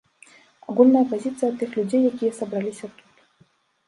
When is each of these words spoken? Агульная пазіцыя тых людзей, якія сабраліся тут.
Агульная 0.71 1.03
пазіцыя 1.11 1.49
тых 1.59 1.75
людзей, 1.79 2.01
якія 2.13 2.31
сабраліся 2.39 2.89
тут. 3.03 3.21